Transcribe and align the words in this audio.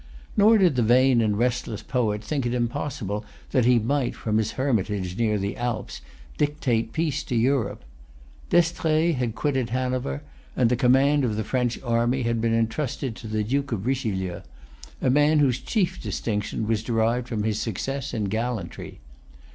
Nor 0.35 0.57
did 0.57 0.77
the 0.77 0.81
vain 0.81 1.21
and 1.21 1.37
restless 1.37 1.83
poet 1.83 2.23
think 2.23 2.47
it 2.47 2.55
impossible 2.55 3.23
that 3.51 3.65
he 3.65 3.77
might, 3.77 4.15
from 4.15 4.39
his 4.39 4.53
hermitage 4.53 5.15
near 5.15 5.37
the 5.37 5.55
Alps, 5.57 6.01
dictate 6.39 6.91
peace 6.91 7.21
to 7.25 7.35
Europe. 7.35 7.83
D'Estrées 8.49 9.13
had 9.13 9.35
quitted 9.35 9.69
Hanover, 9.69 10.23
and 10.57 10.71
the 10.71 10.75
command 10.75 11.23
of 11.23 11.35
the 11.35 11.43
French 11.43 11.79
army 11.83 12.23
had 12.23 12.41
been 12.41 12.55
entrusted 12.55 13.15
to 13.17 13.27
the 13.27 13.43
Duke 13.43 13.71
of 13.71 13.85
Richelieu, 13.85 14.41
a 15.03 15.09
man 15.11 15.37
whose 15.37 15.59
chief 15.59 16.01
distinction 16.01 16.65
was 16.65 16.81
derived 16.81 17.27
from 17.27 17.43
his 17.43 17.61
success 17.61 18.11
in 18.11 18.23
gallantry. 18.23 19.01